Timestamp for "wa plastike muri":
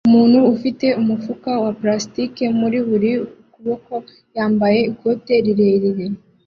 1.63-2.77